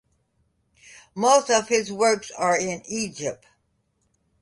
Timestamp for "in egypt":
2.57-3.45